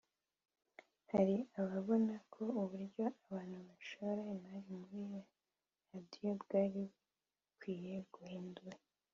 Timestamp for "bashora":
3.67-4.21